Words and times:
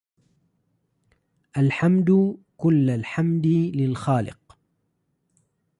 الحمد 1.57 2.35
كل 2.57 2.89
الحمد 2.89 3.45
للخلاق 3.75 4.59